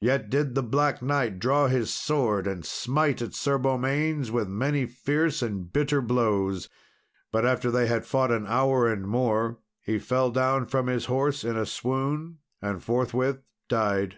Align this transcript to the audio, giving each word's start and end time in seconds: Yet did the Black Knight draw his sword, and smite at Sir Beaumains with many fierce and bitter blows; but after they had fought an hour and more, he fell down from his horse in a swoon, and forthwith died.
Yet 0.00 0.30
did 0.30 0.56
the 0.56 0.64
Black 0.64 1.00
Knight 1.00 1.38
draw 1.38 1.68
his 1.68 1.88
sword, 1.88 2.48
and 2.48 2.64
smite 2.66 3.22
at 3.22 3.34
Sir 3.34 3.56
Beaumains 3.56 4.28
with 4.32 4.48
many 4.48 4.84
fierce 4.84 5.42
and 5.42 5.72
bitter 5.72 6.02
blows; 6.02 6.68
but 7.30 7.46
after 7.46 7.70
they 7.70 7.86
had 7.86 8.04
fought 8.04 8.32
an 8.32 8.48
hour 8.48 8.88
and 8.92 9.06
more, 9.06 9.60
he 9.80 10.00
fell 10.00 10.32
down 10.32 10.66
from 10.66 10.88
his 10.88 11.04
horse 11.04 11.44
in 11.44 11.56
a 11.56 11.66
swoon, 11.66 12.38
and 12.60 12.82
forthwith 12.82 13.44
died. 13.68 14.16